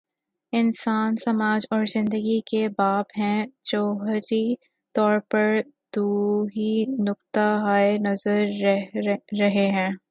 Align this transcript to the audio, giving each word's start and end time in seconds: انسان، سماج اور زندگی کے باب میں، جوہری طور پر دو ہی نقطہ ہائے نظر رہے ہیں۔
انسان، 0.53 1.15
سماج 1.25 1.65
اور 1.71 1.85
زندگی 1.85 2.39
کے 2.41 2.67
باب 2.77 3.05
میں، 3.17 3.45
جوہری 3.63 4.55
طور 4.95 5.19
پر 5.29 5.55
دو 5.95 6.09
ہی 6.45 6.71
نقطہ 7.09 7.47
ہائے 7.61 7.97
نظر 7.97 8.43
رہے 9.39 9.65
ہیں۔ 9.77 9.91